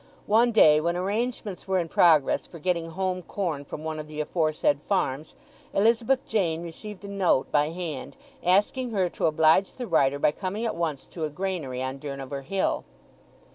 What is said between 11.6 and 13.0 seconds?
on Durnover Hill.